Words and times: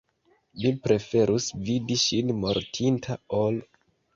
Mi 0.61 0.71
preferus 0.87 1.49
vidi 1.67 1.99
ŝin 2.07 2.35
mortinta 2.41 3.23
ol. 3.45 3.63